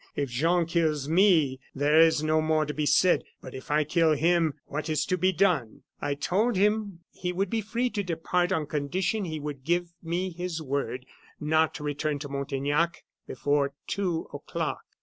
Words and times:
If 0.15 0.31
Jean 0.31 0.65
kills 0.65 1.07
me 1.07 1.59
there 1.75 1.99
is 1.99 2.23
no 2.23 2.41
more 2.41 2.65
to 2.65 2.73
be 2.73 2.87
said 2.87 3.23
but 3.39 3.53
if 3.53 3.69
I 3.69 3.83
kill 3.83 4.13
him, 4.13 4.55
what 4.65 4.89
is 4.89 5.05
to 5.05 5.15
be 5.15 5.31
done?' 5.31 5.83
"I 6.01 6.15
told 6.15 6.55
him 6.55 7.01
he 7.11 7.31
would 7.31 7.51
be 7.51 7.61
free 7.61 7.91
to 7.91 8.01
depart 8.01 8.51
on 8.51 8.65
condition 8.65 9.25
he 9.25 9.39
would 9.39 9.63
give 9.63 9.93
me 10.01 10.31
his 10.31 10.59
word 10.59 11.05
not 11.39 11.75
to 11.75 11.83
return 11.83 12.17
to 12.17 12.29
Montaignac 12.29 13.03
before 13.27 13.75
two 13.85 14.27
o'clock. 14.33 14.81